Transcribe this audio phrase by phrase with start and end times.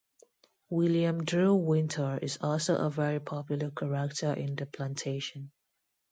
[0.71, 5.51] William Drew Winter is also a very popular character in the plantation.